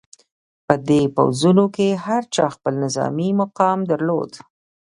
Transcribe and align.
په 0.65 0.73
دې 0.87 1.01
پوځونو 1.15 1.65
کې 1.75 1.87
هر 2.05 2.23
چا 2.35 2.45
خپل 2.55 2.73
نظامي 2.83 3.29
مقام 3.41 3.79
درلود. 3.91 4.31